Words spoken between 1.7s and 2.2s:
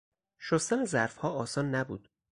نبود.